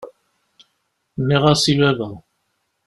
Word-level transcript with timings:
Nniɣ-as 1.19 1.63
i 1.71 1.73
baba. 1.79 2.09